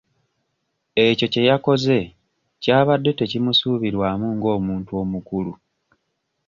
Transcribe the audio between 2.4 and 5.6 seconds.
kyabadde tekimusuubirwamu nga omuntu omukulu.